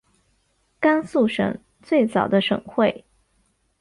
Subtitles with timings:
[0.79, 3.05] 甘肃省最早的省会。